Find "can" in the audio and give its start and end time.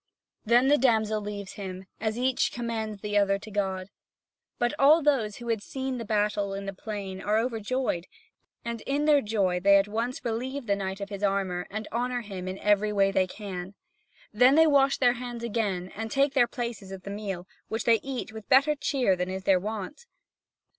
13.27-13.75